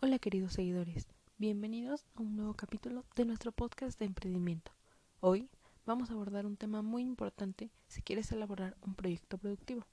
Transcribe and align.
Hola 0.00 0.20
queridos 0.20 0.52
seguidores, 0.52 1.08
bienvenidos 1.38 2.06
a 2.14 2.22
un 2.22 2.36
nuevo 2.36 2.54
capítulo 2.54 3.04
de 3.16 3.24
nuestro 3.24 3.50
podcast 3.50 3.98
de 3.98 4.04
emprendimiento. 4.06 4.70
Hoy 5.18 5.48
vamos 5.86 6.08
a 6.08 6.12
abordar 6.12 6.46
un 6.46 6.56
tema 6.56 6.82
muy 6.82 7.02
importante 7.02 7.72
si 7.88 8.00
quieres 8.02 8.30
elaborar 8.30 8.76
un 8.86 8.94
proyecto 8.94 9.38
productivo. 9.38 9.84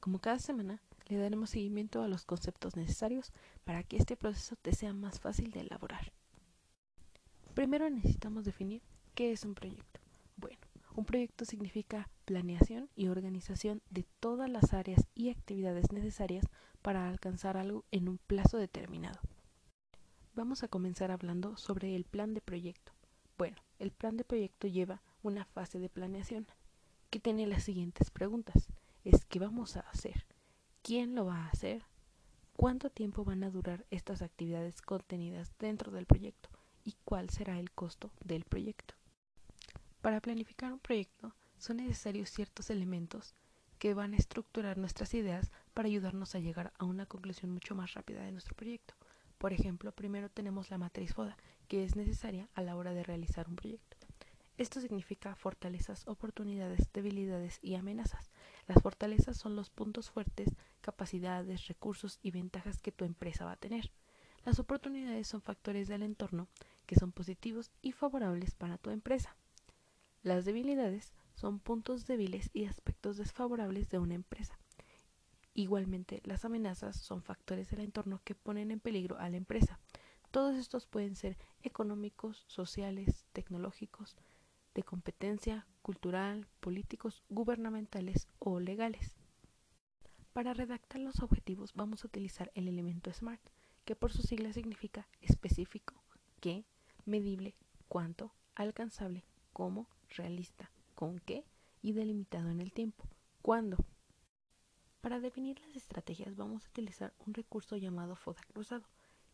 Como 0.00 0.18
cada 0.18 0.38
semana, 0.38 0.80
le 1.08 1.18
daremos 1.18 1.50
seguimiento 1.50 2.02
a 2.02 2.08
los 2.08 2.24
conceptos 2.24 2.74
necesarios 2.74 3.34
para 3.64 3.82
que 3.82 3.98
este 3.98 4.16
proceso 4.16 4.56
te 4.56 4.72
sea 4.72 4.94
más 4.94 5.20
fácil 5.20 5.50
de 5.50 5.60
elaborar. 5.60 6.10
Primero 7.52 7.90
necesitamos 7.90 8.46
definir 8.46 8.80
qué 9.14 9.30
es 9.30 9.44
un 9.44 9.54
proyecto. 9.54 10.00
Bueno, 10.38 10.56
un 10.96 11.04
proyecto 11.04 11.44
significa 11.44 12.08
planeación 12.24 12.88
y 12.96 13.08
organización 13.08 13.82
de 13.90 14.06
todas 14.20 14.48
las 14.48 14.72
áreas 14.72 15.06
y 15.14 15.28
actividades 15.28 15.92
necesarias 15.92 16.46
para 16.80 17.10
alcanzar 17.10 17.58
algo 17.58 17.84
en 17.90 18.08
un 18.08 18.16
plazo 18.16 18.56
determinado. 18.56 19.20
Vamos 20.36 20.64
a 20.64 20.68
comenzar 20.68 21.12
hablando 21.12 21.56
sobre 21.56 21.94
el 21.94 22.04
plan 22.04 22.34
de 22.34 22.40
proyecto. 22.40 22.92
Bueno, 23.38 23.56
el 23.78 23.92
plan 23.92 24.16
de 24.16 24.24
proyecto 24.24 24.66
lleva 24.66 25.00
una 25.22 25.44
fase 25.44 25.78
de 25.78 25.88
planeación 25.88 26.48
que 27.10 27.20
tiene 27.20 27.46
las 27.46 27.62
siguientes 27.62 28.10
preguntas. 28.10 28.66
Es 29.04 29.24
qué 29.26 29.38
vamos 29.38 29.76
a 29.76 29.80
hacer, 29.80 30.26
quién 30.82 31.14
lo 31.14 31.26
va 31.26 31.36
a 31.36 31.50
hacer, 31.50 31.84
cuánto 32.56 32.90
tiempo 32.90 33.24
van 33.24 33.44
a 33.44 33.50
durar 33.50 33.86
estas 33.92 34.22
actividades 34.22 34.82
contenidas 34.82 35.52
dentro 35.60 35.92
del 35.92 36.06
proyecto 36.06 36.48
y 36.82 36.96
cuál 37.04 37.30
será 37.30 37.60
el 37.60 37.70
costo 37.70 38.10
del 38.24 38.42
proyecto. 38.44 38.94
Para 40.00 40.20
planificar 40.20 40.72
un 40.72 40.80
proyecto 40.80 41.32
son 41.58 41.76
necesarios 41.76 42.28
ciertos 42.28 42.70
elementos 42.70 43.36
que 43.78 43.94
van 43.94 44.14
a 44.14 44.16
estructurar 44.16 44.78
nuestras 44.78 45.14
ideas 45.14 45.52
para 45.74 45.86
ayudarnos 45.86 46.34
a 46.34 46.40
llegar 46.40 46.72
a 46.76 46.84
una 46.86 47.06
conclusión 47.06 47.52
mucho 47.52 47.76
más 47.76 47.94
rápida 47.94 48.24
de 48.24 48.32
nuestro 48.32 48.56
proyecto. 48.56 48.94
Por 49.44 49.52
ejemplo, 49.52 49.92
primero 49.92 50.30
tenemos 50.30 50.70
la 50.70 50.78
matriz 50.78 51.12
FODA, 51.12 51.36
que 51.68 51.84
es 51.84 51.96
necesaria 51.96 52.48
a 52.54 52.62
la 52.62 52.76
hora 52.76 52.94
de 52.94 53.02
realizar 53.02 53.46
un 53.46 53.56
proyecto. 53.56 53.98
Esto 54.56 54.80
significa 54.80 55.34
fortalezas, 55.34 56.08
oportunidades, 56.08 56.90
debilidades 56.94 57.58
y 57.60 57.74
amenazas. 57.74 58.30
Las 58.66 58.82
fortalezas 58.82 59.36
son 59.36 59.54
los 59.54 59.68
puntos 59.68 60.08
fuertes, 60.08 60.56
capacidades, 60.80 61.68
recursos 61.68 62.18
y 62.22 62.30
ventajas 62.30 62.80
que 62.80 62.90
tu 62.90 63.04
empresa 63.04 63.44
va 63.44 63.52
a 63.52 63.56
tener. 63.56 63.92
Las 64.46 64.58
oportunidades 64.60 65.28
son 65.28 65.42
factores 65.42 65.88
del 65.88 66.04
entorno 66.04 66.48
que 66.86 66.96
son 66.98 67.12
positivos 67.12 67.70
y 67.82 67.92
favorables 67.92 68.54
para 68.54 68.78
tu 68.78 68.88
empresa. 68.88 69.36
Las 70.22 70.46
debilidades 70.46 71.12
son 71.34 71.58
puntos 71.58 72.06
débiles 72.06 72.48
y 72.54 72.64
aspectos 72.64 73.18
desfavorables 73.18 73.90
de 73.90 73.98
una 73.98 74.14
empresa. 74.14 74.58
Igualmente, 75.54 76.20
las 76.24 76.44
amenazas 76.44 76.96
son 76.96 77.22
factores 77.22 77.70
del 77.70 77.80
entorno 77.80 78.20
que 78.24 78.34
ponen 78.34 78.72
en 78.72 78.80
peligro 78.80 79.18
a 79.18 79.28
la 79.30 79.36
empresa. 79.36 79.78
Todos 80.32 80.56
estos 80.56 80.86
pueden 80.86 81.14
ser 81.14 81.38
económicos, 81.62 82.44
sociales, 82.48 83.24
tecnológicos, 83.32 84.16
de 84.74 84.82
competencia, 84.82 85.66
cultural, 85.80 86.48
políticos, 86.58 87.22
gubernamentales 87.28 88.26
o 88.40 88.58
legales. 88.58 89.14
Para 90.32 90.54
redactar 90.54 91.00
los 91.00 91.20
objetivos 91.20 91.72
vamos 91.74 92.02
a 92.02 92.08
utilizar 92.08 92.50
el 92.56 92.66
elemento 92.66 93.12
SMART, 93.12 93.40
que 93.84 93.94
por 93.94 94.12
su 94.12 94.22
sigla 94.22 94.52
significa 94.52 95.06
específico, 95.20 95.94
qué, 96.40 96.64
medible, 97.04 97.54
cuánto, 97.86 98.32
alcanzable, 98.56 99.24
cómo, 99.52 99.88
realista, 100.08 100.72
con 100.96 101.20
qué 101.20 101.44
y 101.80 101.92
delimitado 101.92 102.50
en 102.50 102.60
el 102.60 102.72
tiempo. 102.72 103.06
¿Cuándo? 103.42 103.76
Para 105.04 105.20
definir 105.20 105.60
las 105.60 105.76
estrategias 105.76 106.34
vamos 106.34 106.64
a 106.64 106.68
utilizar 106.70 107.12
un 107.26 107.34
recurso 107.34 107.76
llamado 107.76 108.16
FODA 108.16 108.40
cruzado, 108.50 108.88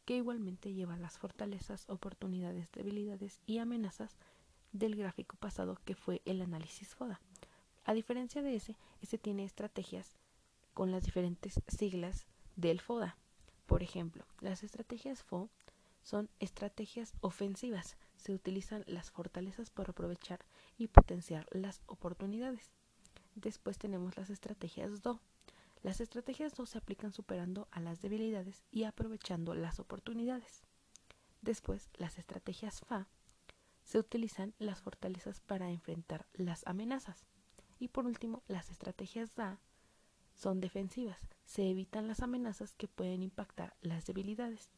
que 0.05 0.17
igualmente 0.17 0.73
lleva 0.73 0.97
las 0.97 1.17
fortalezas, 1.17 1.89
oportunidades, 1.89 2.73
debilidades 2.73 3.39
y 3.47 3.59
amenazas 3.59 4.19
del 4.73 4.97
gráfico 4.97 5.37
pasado 5.37 5.79
que 5.85 5.95
fue 5.95 6.23
el 6.25 6.43
análisis 6.43 6.97
FODA. 6.97 7.21
A 7.85 7.95
diferencia 7.95 8.43
de 8.43 8.57
ese, 8.57 8.77
ese 9.01 9.17
tiene 9.17 9.45
estrategias 9.45 10.17
con 10.75 10.91
las 10.91 11.05
diferentes 11.05 11.61
siglas 11.69 12.27
del 12.57 12.81
FODA. 12.81 13.17
Por 13.67 13.85
ejemplo, 13.85 14.25
las 14.41 14.65
estrategias 14.65 15.23
FO 15.23 15.51
son 16.03 16.29
estrategias 16.41 17.15
ofensivas. 17.21 17.97
Se 18.17 18.35
utilizan 18.35 18.83
las 18.89 19.13
fortalezas 19.13 19.71
para 19.71 19.93
aprovechar 19.93 20.41
y 20.79 20.89
potenciar 20.89 21.47
las 21.53 21.81
oportunidades. 21.87 22.73
Después 23.37 23.79
tenemos 23.79 24.17
las 24.17 24.31
estrategias 24.31 25.03
DO, 25.03 25.21
las 25.83 26.01
estrategias 26.01 26.55
2 26.55 26.69
se 26.69 26.79
aplican 26.79 27.13
superando 27.13 27.69
a 27.71 27.81
las 27.81 28.03
debilidades 28.03 28.63
y 28.71 28.85
aprovechando 28.85 29.55
las 29.55 29.81
oportunidades. 29.81 30.63
Después, 31.41 31.89
las 31.95 32.19
estrategias 32.19 32.81
FA 32.81 33.09
se 33.83 33.99
utilizan 33.99 34.55
las 34.59 34.83
fortalezas 34.83 35.41
para 35.41 35.71
enfrentar 35.71 36.27
las 36.35 36.67
amenazas. 36.67 37.27
Y 37.79 37.89
por 37.89 38.07
último, 38.07 38.43
las 38.47 38.71
estrategias 38.71 39.35
DA 39.35 39.59
son 40.35 40.61
defensivas, 40.61 41.19
se 41.45 41.69
evitan 41.69 42.09
las 42.09 42.21
amenazas 42.21 42.75
que 42.75 42.89
pueden 42.89 43.23
impactar 43.23 43.75
las 43.81 44.05
debilidades. 44.05 44.71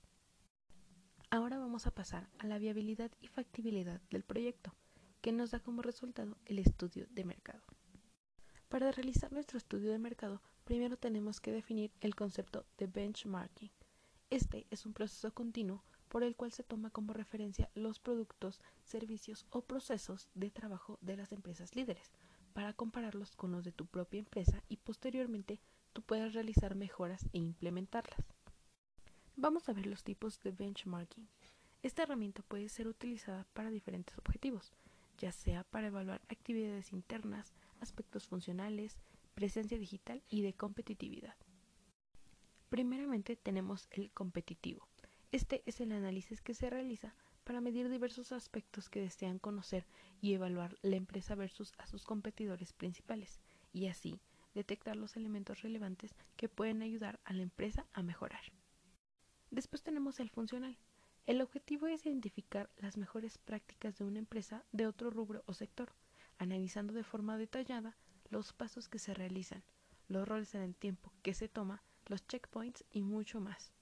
Ahora 1.30 1.58
vamos 1.58 1.86
a 1.86 1.90
pasar 1.90 2.28
a 2.38 2.46
la 2.46 2.58
viabilidad 2.58 3.10
y 3.20 3.26
factibilidad 3.26 4.00
del 4.10 4.22
proyecto, 4.22 4.74
que 5.20 5.32
nos 5.32 5.50
da 5.50 5.60
como 5.60 5.82
resultado 5.82 6.38
el 6.46 6.58
estudio 6.58 7.06
de 7.10 7.24
mercado. 7.24 7.62
Para 8.68 8.92
realizar 8.92 9.32
nuestro 9.32 9.58
estudio 9.58 9.90
de 9.90 9.98
mercado 9.98 10.42
primero 10.64 10.96
tenemos 10.96 11.40
que 11.40 11.52
definir 11.52 11.90
el 12.00 12.14
concepto 12.14 12.64
de 12.78 12.86
benchmarking. 12.86 13.70
Este 14.30 14.66
es 14.70 14.86
un 14.86 14.92
proceso 14.92 15.32
continuo 15.32 15.82
por 16.08 16.22
el 16.22 16.36
cual 16.36 16.52
se 16.52 16.62
toma 16.62 16.90
como 16.90 17.12
referencia 17.12 17.70
los 17.74 17.98
productos, 17.98 18.60
servicios 18.84 19.46
o 19.50 19.62
procesos 19.62 20.28
de 20.34 20.50
trabajo 20.50 20.98
de 21.00 21.16
las 21.16 21.32
empresas 21.32 21.74
líderes 21.74 22.12
para 22.52 22.74
compararlos 22.74 23.34
con 23.34 23.52
los 23.52 23.64
de 23.64 23.72
tu 23.72 23.86
propia 23.86 24.18
empresa 24.18 24.62
y 24.68 24.76
posteriormente 24.76 25.58
tú 25.92 26.02
puedas 26.02 26.34
realizar 26.34 26.74
mejoras 26.74 27.24
e 27.32 27.38
implementarlas. 27.38 28.26
Vamos 29.36 29.68
a 29.68 29.72
ver 29.72 29.86
los 29.86 30.04
tipos 30.04 30.38
de 30.40 30.52
benchmarking. 30.52 31.26
Esta 31.82 32.02
herramienta 32.02 32.42
puede 32.42 32.68
ser 32.68 32.86
utilizada 32.86 33.44
para 33.54 33.70
diferentes 33.70 34.16
objetivos, 34.18 34.72
ya 35.18 35.32
sea 35.32 35.64
para 35.64 35.88
evaluar 35.88 36.20
actividades 36.28 36.92
internas, 36.92 37.54
aspectos 37.80 38.28
funcionales, 38.28 38.98
presencia 39.34 39.78
digital 39.78 40.22
y 40.28 40.42
de 40.42 40.54
competitividad. 40.54 41.34
Primeramente 42.68 43.36
tenemos 43.36 43.88
el 43.90 44.10
competitivo. 44.12 44.88
Este 45.30 45.62
es 45.66 45.80
el 45.80 45.92
análisis 45.92 46.40
que 46.40 46.54
se 46.54 46.70
realiza 46.70 47.14
para 47.44 47.60
medir 47.60 47.88
diversos 47.88 48.32
aspectos 48.32 48.88
que 48.88 49.00
desean 49.00 49.38
conocer 49.38 49.86
y 50.20 50.34
evaluar 50.34 50.76
la 50.82 50.96
empresa 50.96 51.34
versus 51.34 51.72
a 51.78 51.86
sus 51.86 52.04
competidores 52.04 52.72
principales, 52.72 53.40
y 53.72 53.88
así 53.88 54.20
detectar 54.54 54.96
los 54.96 55.16
elementos 55.16 55.62
relevantes 55.62 56.14
que 56.36 56.48
pueden 56.48 56.82
ayudar 56.82 57.20
a 57.24 57.32
la 57.32 57.42
empresa 57.42 57.86
a 57.92 58.02
mejorar. 58.02 58.42
Después 59.50 59.82
tenemos 59.82 60.20
el 60.20 60.30
funcional. 60.30 60.78
El 61.26 61.40
objetivo 61.40 61.86
es 61.86 62.06
identificar 62.06 62.70
las 62.76 62.96
mejores 62.96 63.38
prácticas 63.38 63.96
de 63.96 64.04
una 64.04 64.18
empresa 64.18 64.64
de 64.72 64.86
otro 64.86 65.10
rubro 65.10 65.42
o 65.46 65.54
sector, 65.54 65.92
analizando 66.38 66.92
de 66.92 67.04
forma 67.04 67.38
detallada 67.38 67.96
los 68.32 68.54
pasos 68.54 68.88
que 68.88 68.98
se 68.98 69.12
realizan, 69.12 69.62
los 70.08 70.26
roles 70.26 70.54
en 70.54 70.62
el 70.62 70.74
tiempo 70.74 71.12
que 71.22 71.34
se 71.34 71.48
toma, 71.48 71.82
los 72.06 72.26
checkpoints 72.26 72.84
y 72.90 73.02
mucho 73.02 73.40
más. 73.40 73.72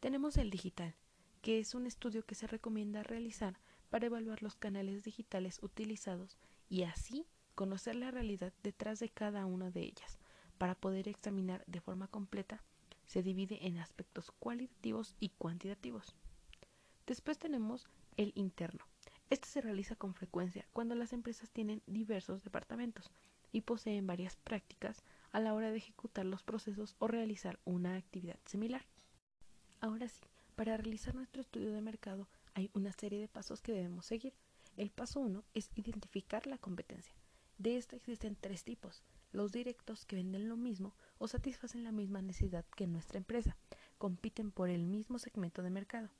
Tenemos 0.00 0.36
el 0.36 0.50
digital, 0.50 0.94
que 1.40 1.58
es 1.58 1.74
un 1.74 1.86
estudio 1.86 2.24
que 2.26 2.34
se 2.34 2.46
recomienda 2.46 3.02
realizar 3.02 3.58
para 3.88 4.06
evaluar 4.06 4.42
los 4.42 4.54
canales 4.54 5.02
digitales 5.02 5.60
utilizados 5.62 6.36
y 6.68 6.82
así 6.82 7.26
conocer 7.54 7.96
la 7.96 8.10
realidad 8.10 8.52
detrás 8.62 9.00
de 9.00 9.08
cada 9.08 9.46
una 9.46 9.70
de 9.70 9.80
ellas. 9.80 10.18
Para 10.58 10.74
poder 10.74 11.08
examinar 11.08 11.64
de 11.66 11.80
forma 11.80 12.06
completa, 12.06 12.62
se 13.06 13.22
divide 13.22 13.66
en 13.66 13.78
aspectos 13.78 14.30
cualitativos 14.38 15.16
y 15.20 15.30
cuantitativos. 15.30 16.14
Después 17.06 17.38
tenemos 17.38 17.88
el 18.16 18.32
interno, 18.34 18.84
este 19.32 19.48
se 19.48 19.62
realiza 19.62 19.96
con 19.96 20.12
frecuencia 20.12 20.66
cuando 20.74 20.94
las 20.94 21.14
empresas 21.14 21.50
tienen 21.50 21.82
diversos 21.86 22.44
departamentos 22.44 23.10
y 23.50 23.62
poseen 23.62 24.06
varias 24.06 24.36
prácticas 24.36 25.02
a 25.30 25.40
la 25.40 25.54
hora 25.54 25.70
de 25.70 25.78
ejecutar 25.78 26.26
los 26.26 26.42
procesos 26.42 26.96
o 26.98 27.08
realizar 27.08 27.58
una 27.64 27.96
actividad 27.96 28.38
similar. 28.44 28.84
Ahora 29.80 30.06
sí, 30.08 30.20
para 30.54 30.76
realizar 30.76 31.14
nuestro 31.14 31.40
estudio 31.40 31.72
de 31.72 31.80
mercado 31.80 32.28
hay 32.52 32.70
una 32.74 32.92
serie 32.92 33.20
de 33.20 33.28
pasos 33.28 33.62
que 33.62 33.72
debemos 33.72 34.04
seguir. 34.04 34.34
El 34.76 34.90
paso 34.90 35.20
1 35.20 35.42
es 35.54 35.70
identificar 35.76 36.46
la 36.46 36.58
competencia. 36.58 37.14
De 37.56 37.78
esta 37.78 37.96
existen 37.96 38.36
tres 38.38 38.64
tipos. 38.64 39.02
Los 39.32 39.50
directos 39.50 40.04
que 40.04 40.16
venden 40.16 40.50
lo 40.50 40.58
mismo 40.58 40.94
o 41.16 41.26
satisfacen 41.26 41.84
la 41.84 41.92
misma 41.92 42.20
necesidad 42.20 42.66
que 42.76 42.86
nuestra 42.86 43.16
empresa. 43.16 43.56
Compiten 43.96 44.50
por 44.50 44.68
el 44.68 44.84
mismo 44.84 45.18
segmento 45.18 45.62
de 45.62 45.70
mercado. 45.70 46.10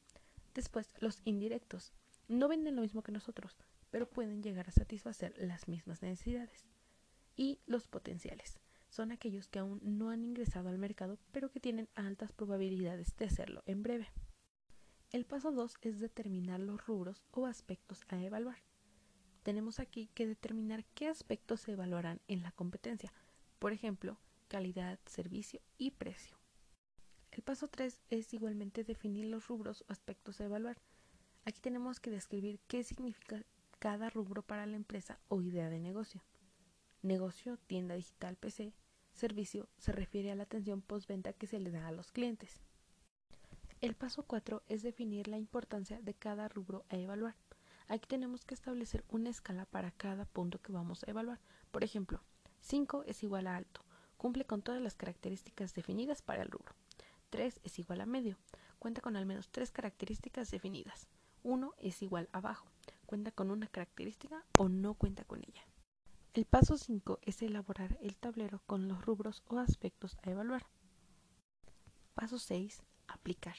Después, 0.55 0.91
los 0.99 1.21
indirectos, 1.25 1.93
no 2.33 2.49
venden 2.49 2.77
lo 2.77 2.83
mismo 2.83 3.03
que 3.03 3.13
nosotros, 3.13 3.57
pero 3.91 4.09
pueden 4.09 4.43
llegar 4.43 4.69
a 4.69 4.73
satisfacer 4.73 5.35
las 5.39 5.69
mismas 5.69 6.03
necesidades. 6.03 6.67
Y 7.37 7.61
los 7.67 7.89
potenciales 7.89 8.59
son 8.89 9.13
aquellos 9.13 9.49
que 9.49 9.59
aún 9.59 9.81
no 9.83 10.11
han 10.11 10.25
ingresado 10.25 10.69
al 10.69 10.79
mercado, 10.79 11.19
pero 11.31 11.51
que 11.51 11.61
tienen 11.61 11.89
altas 11.95 12.33
probabilidades 12.33 13.17
de 13.17 13.25
hacerlo 13.27 13.63
en 13.67 13.83
breve. 13.83 14.09
El 15.11 15.25
paso 15.25 15.53
2 15.53 15.77
es 15.83 16.01
determinar 16.01 16.61
los 16.61 16.87
rubros 16.87 17.25
o 17.33 17.47
aspectos 17.47 18.05
a 18.09 18.23
evaluar. 18.23 18.59
Tenemos 19.43 19.81
aquí 19.81 20.09
que 20.15 20.27
determinar 20.27 20.85
qué 20.95 21.09
aspectos 21.09 21.61
se 21.61 21.73
evaluarán 21.73 22.21
en 22.29 22.43
la 22.43 22.53
competencia, 22.53 23.13
por 23.59 23.73
ejemplo, 23.73 24.19
calidad, 24.49 24.99
servicio 25.07 25.61
y 25.79 25.91
precio. 25.93 26.39
El 27.31 27.43
paso 27.43 27.69
3 27.69 28.03
es 28.11 28.35
igualmente 28.35 28.85
definir 28.85 29.27
los 29.27 29.49
rubros 29.49 29.83
o 29.89 29.93
aspectos 29.93 30.41
a 30.41 30.45
evaluar. 30.45 30.81
Aquí 31.45 31.61
tenemos 31.61 31.99
que 31.99 32.11
describir 32.11 32.61
qué 32.69 32.85
significa 32.85 33.43
cada 33.81 34.11
rubro 34.11 34.43
para 34.43 34.65
la 34.65 34.77
empresa 34.77 35.19
o 35.29 35.43
idea 35.43 35.69
de 35.71 35.81
negocio. 35.81 36.23
Negocio, 37.03 37.57
tienda 37.67 37.97
digital, 37.97 38.37
PC. 38.37 38.73
Servicio 39.13 39.69
se 39.77 39.91
refiere 39.91 40.31
a 40.31 40.37
la 40.37 40.45
atención 40.45 40.83
postventa 40.83 41.33
que 41.33 41.49
se 41.49 41.59
le 41.59 41.73
da 41.73 41.89
a 41.89 41.93
los 41.93 42.13
clientes. 42.13 42.61
El 43.81 43.97
paso 43.97 44.23
4 44.23 44.63
es 44.69 44.83
definir 44.83 45.27
la 45.27 45.37
importancia 45.37 46.01
de 46.01 46.15
cada 46.15 46.47
rubro 46.47 46.85
a 46.89 46.97
evaluar. 46.97 47.35
Aquí 47.89 48.07
tenemos 48.07 48.45
que 48.45 48.55
establecer 48.55 49.05
una 49.09 49.31
escala 49.31 49.67
para 49.67 49.91
cada 49.91 50.25
punto 50.27 50.63
que 50.63 50.71
vamos 50.71 51.03
a 51.03 51.11
evaluar. 51.11 51.41
Por 51.73 51.83
ejemplo, 51.83 52.23
5 52.61 53.03
es 53.07 53.25
igual 53.25 53.49
a 53.49 53.57
alto, 53.57 53.81
cumple 54.17 54.45
con 54.45 54.63
todas 54.63 54.81
las 54.81 54.95
características 54.95 55.75
definidas 55.75 56.23
para 56.23 56.43
el 56.43 56.51
rubro. 56.53 56.73
3 57.31 57.61
es 57.65 57.79
igual 57.81 58.01
a 58.01 58.07
medio, 58.07 58.39
cuenta 58.79 59.01
con 59.01 59.17
al 59.17 59.27
menos 59.27 59.49
3 59.49 59.73
características 59.73 60.53
definidas. 60.53 61.09
1 61.43 61.75
es 61.79 62.03
igual 62.03 62.29
a 62.33 62.41
bajo, 62.41 62.67
cuenta 63.07 63.31
con 63.31 63.51
una 63.51 63.67
característica 63.67 64.45
o 64.57 64.69
no 64.69 64.95
cuenta 64.95 65.25
con 65.25 65.41
ella. 65.41 65.63
El 66.35 66.47
paso 66.47 66.79
5 66.79 67.19
es 67.23 67.43
elaborar 67.43 67.99
el 68.01 68.17
tablero 68.17 68.63
con 68.67 68.89
los 68.89 69.05
rubros 69.05 69.43
o 69.49 69.59
aspectos 69.59 70.17
a 70.23 70.31
evaluar. 70.31 70.67
Paso 72.15 72.39
6. 72.39 72.83
Aplicar. 73.07 73.57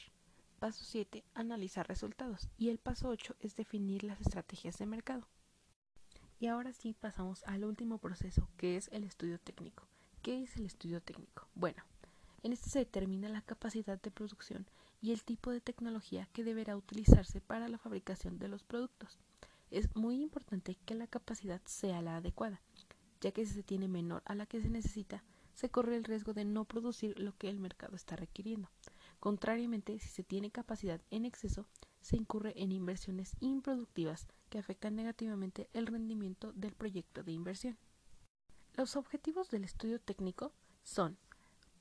Paso 0.60 0.84
7. 0.84 1.24
Analizar 1.36 1.88
resultados. 1.88 2.50
Y 2.58 2.70
el 2.70 2.80
paso 2.80 3.10
8 3.10 3.36
es 3.40 3.56
definir 3.56 4.04
las 4.04 4.22
estrategias 4.22 4.80
de 4.80 4.88
mercado. 4.88 5.28
Y 6.40 6.48
ahora 6.48 6.74
sí 6.74 6.96
pasamos 7.00 7.44
al 7.44 7.64
último 7.64 8.00
proceso, 8.00 8.50
que 8.58 8.76
es 8.76 8.90
el 8.92 9.04
estudio 9.04 9.40
técnico. 9.40 9.88
¿Qué 10.24 10.42
es 10.42 10.58
el 10.58 10.66
estudio 10.66 11.00
técnico? 11.00 11.48
Bueno, 11.54 11.84
en 12.44 12.54
este 12.54 12.70
se 12.70 12.80
determina 12.80 13.30
la 13.30 13.42
capacidad 13.42 14.00
de 14.02 14.12
producción 14.12 14.68
y 15.02 15.12
el 15.12 15.24
tipo 15.24 15.52
de 15.52 15.62
tecnología 15.62 16.30
que 16.34 16.44
deberá 16.44 16.78
utilizarse 16.78 17.42
para 17.42 17.70
la 17.70 17.78
fabricación 17.78 18.38
de 18.38 18.50
los 18.50 18.64
productos. 18.64 19.18
Es 19.72 19.96
muy 19.96 20.22
importante 20.22 20.78
que 20.86 20.94
la 20.94 21.08
capacidad 21.08 21.62
sea 21.66 22.02
la 22.02 22.18
adecuada, 22.18 22.62
ya 23.22 23.32
que 23.32 23.46
si 23.46 23.54
se 23.54 23.64
tiene 23.64 23.88
menor 23.88 24.22
a 24.26 24.36
la 24.36 24.46
que 24.46 24.62
se 24.62 24.70
necesita, 24.70 25.24
se 25.54 25.70
corre 25.70 25.96
el 25.96 26.04
riesgo 26.04 26.34
de 26.34 26.46
no 26.46 26.66
producir 26.66 27.18
lo 27.18 27.36
que 27.38 27.50
el 27.50 27.60
mercado 27.60 27.96
está 27.96 28.16
requiriendo. 28.16 28.70
Contrariamente, 29.20 29.98
si 30.00 30.10
se 30.10 30.24
tiene 30.24 30.52
capacidad 30.52 31.02
en 31.10 31.26
exceso, 31.26 31.66
se 32.02 32.18
incurre 32.18 32.54
en 32.58 32.72
inversiones 32.72 33.38
improductivas 33.40 34.28
que 34.50 34.60
afectan 34.60 34.96
negativamente 34.96 35.70
el 35.74 35.88
rendimiento 35.88 36.52
del 36.54 36.74
proyecto 36.74 37.24
de 37.24 37.32
inversión. 37.32 37.78
Los 38.76 38.96
objetivos 38.96 39.50
del 39.50 39.64
estudio 39.64 40.02
técnico 40.02 40.52
son 40.84 41.18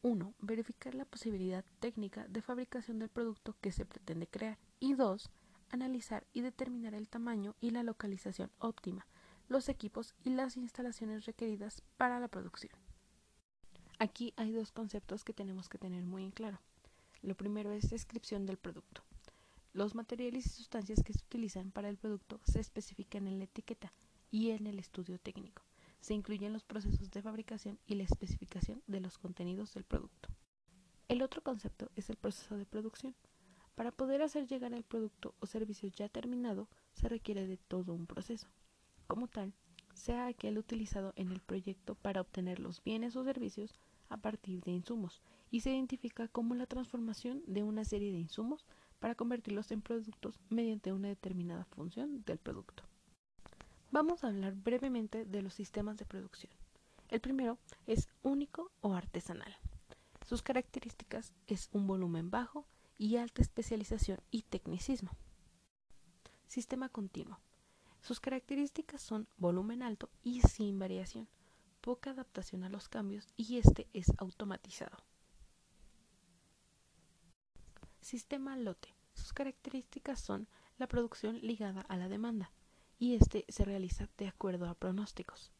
1. 0.02 0.34
Verificar 0.40 0.94
la 0.94 1.04
posibilidad 1.04 1.64
técnica 1.80 2.26
de 2.28 2.42
fabricación 2.42 2.98
del 2.98 3.08
producto 3.08 3.56
que 3.60 3.72
se 3.72 3.86
pretende 3.86 4.26
crear 4.26 4.58
y 4.80 4.94
2 4.94 5.30
analizar 5.72 6.26
y 6.32 6.42
determinar 6.42 6.94
el 6.94 7.08
tamaño 7.08 7.56
y 7.60 7.70
la 7.70 7.82
localización 7.82 8.50
óptima, 8.58 9.06
los 9.48 9.68
equipos 9.68 10.14
y 10.22 10.30
las 10.30 10.56
instalaciones 10.56 11.24
requeridas 11.24 11.82
para 11.96 12.20
la 12.20 12.28
producción. 12.28 12.72
Aquí 13.98 14.34
hay 14.36 14.52
dos 14.52 14.70
conceptos 14.70 15.24
que 15.24 15.32
tenemos 15.32 15.68
que 15.68 15.78
tener 15.78 16.04
muy 16.04 16.24
en 16.24 16.30
claro. 16.30 16.60
Lo 17.22 17.34
primero 17.36 17.72
es 17.72 17.90
descripción 17.90 18.46
del 18.46 18.58
producto. 18.58 19.02
Los 19.72 19.94
materiales 19.94 20.46
y 20.46 20.50
sustancias 20.50 21.02
que 21.02 21.14
se 21.14 21.24
utilizan 21.24 21.70
para 21.70 21.88
el 21.88 21.96
producto 21.96 22.40
se 22.44 22.60
especifican 22.60 23.26
en 23.26 23.38
la 23.38 23.44
etiqueta 23.44 23.92
y 24.30 24.50
en 24.50 24.66
el 24.66 24.78
estudio 24.78 25.18
técnico. 25.18 25.62
Se 26.02 26.14
incluyen 26.14 26.52
los 26.52 26.64
procesos 26.64 27.12
de 27.12 27.22
fabricación 27.22 27.78
y 27.86 27.94
la 27.94 28.02
especificación 28.02 28.82
de 28.88 28.98
los 28.98 29.18
contenidos 29.18 29.72
del 29.72 29.84
producto. 29.84 30.28
El 31.06 31.22
otro 31.22 31.42
concepto 31.42 31.92
es 31.94 32.10
el 32.10 32.16
proceso 32.16 32.56
de 32.56 32.66
producción. 32.66 33.14
Para 33.76 33.92
poder 33.92 34.20
hacer 34.20 34.48
llegar 34.48 34.72
el 34.72 34.82
producto 34.82 35.36
o 35.38 35.46
servicio 35.46 35.88
ya 35.90 36.08
terminado, 36.08 36.68
se 36.92 37.08
requiere 37.08 37.46
de 37.46 37.56
todo 37.56 37.94
un 37.94 38.08
proceso. 38.08 38.48
Como 39.06 39.28
tal, 39.28 39.54
sea 39.94 40.26
aquel 40.26 40.58
utilizado 40.58 41.12
en 41.14 41.30
el 41.30 41.40
proyecto 41.40 41.94
para 41.94 42.20
obtener 42.20 42.58
los 42.58 42.82
bienes 42.82 43.14
o 43.14 43.22
servicios 43.22 43.78
a 44.08 44.16
partir 44.16 44.60
de 44.64 44.72
insumos, 44.72 45.22
y 45.52 45.60
se 45.60 45.70
identifica 45.70 46.26
como 46.26 46.56
la 46.56 46.66
transformación 46.66 47.44
de 47.46 47.62
una 47.62 47.84
serie 47.84 48.10
de 48.10 48.18
insumos 48.18 48.66
para 48.98 49.14
convertirlos 49.14 49.70
en 49.70 49.82
productos 49.82 50.40
mediante 50.50 50.92
una 50.92 51.06
determinada 51.06 51.64
función 51.66 52.24
del 52.24 52.38
producto. 52.38 52.82
Vamos 53.92 54.24
a 54.24 54.28
hablar 54.28 54.54
brevemente 54.54 55.26
de 55.26 55.42
los 55.42 55.52
sistemas 55.52 55.98
de 55.98 56.06
producción. 56.06 56.50
El 57.10 57.20
primero 57.20 57.58
es 57.86 58.08
único 58.22 58.72
o 58.80 58.94
artesanal. 58.94 59.54
Sus 60.26 60.40
características 60.40 61.34
es 61.46 61.68
un 61.72 61.86
volumen 61.86 62.30
bajo, 62.30 62.66
y 62.96 63.16
alta 63.18 63.42
especialización 63.42 64.18
y 64.30 64.42
tecnicismo. 64.42 65.10
Sistema 66.46 66.88
continuo. 66.88 67.38
Sus 68.00 68.18
características 68.18 69.02
son 69.02 69.28
volumen 69.36 69.82
alto 69.82 70.08
y 70.22 70.40
sin 70.40 70.78
variación, 70.78 71.28
poca 71.82 72.12
adaptación 72.12 72.64
a 72.64 72.70
los 72.70 72.88
cambios 72.88 73.28
y 73.36 73.58
este 73.58 73.88
es 73.92 74.06
automatizado. 74.16 74.96
Sistema 78.00 78.56
lote. 78.56 78.94
Sus 79.12 79.34
características 79.34 80.18
son 80.18 80.48
la 80.78 80.86
producción 80.86 81.38
ligada 81.42 81.82
a 81.82 81.96
la 81.98 82.08
demanda 82.08 82.50
y 83.02 83.16
este 83.16 83.44
se 83.48 83.64
realiza 83.64 84.08
de 84.16 84.28
acuerdo 84.28 84.68
a 84.68 84.76
pronósticos. 84.76 85.50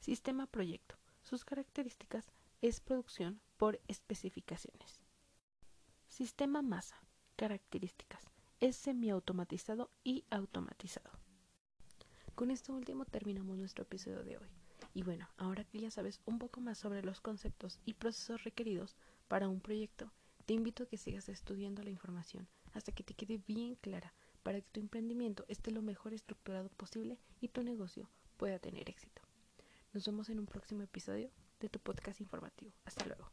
Sistema 0.00 0.46
proyecto. 0.46 0.94
Sus 1.20 1.44
características 1.44 2.32
es 2.62 2.80
producción 2.80 3.42
por 3.58 3.78
especificaciones. 3.86 4.98
Sistema 6.06 6.62
masa. 6.62 6.96
Características. 7.36 8.24
Es 8.60 8.76
semiautomatizado 8.76 9.90
y 10.04 10.24
automatizado. 10.30 11.10
Con 12.34 12.50
esto 12.50 12.72
último 12.72 13.04
terminamos 13.04 13.58
nuestro 13.58 13.82
episodio 13.82 14.24
de 14.24 14.38
hoy. 14.38 14.48
Y 14.94 15.02
bueno, 15.02 15.28
ahora 15.36 15.64
que 15.64 15.80
ya 15.80 15.90
sabes 15.90 16.22
un 16.24 16.38
poco 16.38 16.62
más 16.62 16.78
sobre 16.78 17.02
los 17.02 17.20
conceptos 17.20 17.78
y 17.84 17.92
procesos 17.92 18.44
requeridos 18.44 18.96
para 19.28 19.50
un 19.50 19.60
proyecto, 19.60 20.10
te 20.46 20.54
invito 20.54 20.84
a 20.84 20.86
que 20.86 20.96
sigas 20.96 21.28
estudiando 21.28 21.82
la 21.82 21.90
información 21.90 22.48
hasta 22.72 22.92
que 22.92 23.04
te 23.04 23.12
quede 23.12 23.36
bien 23.36 23.74
clara 23.74 24.14
para 24.48 24.62
que 24.62 24.70
tu 24.72 24.80
emprendimiento 24.80 25.44
esté 25.48 25.70
lo 25.70 25.82
mejor 25.82 26.14
estructurado 26.14 26.70
posible 26.70 27.18
y 27.38 27.48
tu 27.48 27.62
negocio 27.62 28.08
pueda 28.38 28.58
tener 28.58 28.88
éxito. 28.88 29.20
Nos 29.92 30.06
vemos 30.06 30.30
en 30.30 30.38
un 30.38 30.46
próximo 30.46 30.80
episodio 30.80 31.30
de 31.60 31.68
tu 31.68 31.78
podcast 31.78 32.22
informativo. 32.22 32.72
Hasta 32.86 33.04
luego. 33.04 33.30